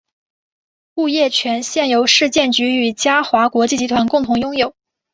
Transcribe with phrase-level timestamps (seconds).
[0.95, 4.73] 物业权现由市建局与嘉华国际集团共同拥有。